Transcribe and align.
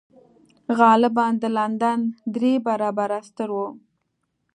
غالباً 0.79 1.25
د 1.41 1.45
لندن 1.57 1.99
درې 2.35 2.53
برابره 2.67 3.19
ستر 3.29 3.49
و. 3.53 3.57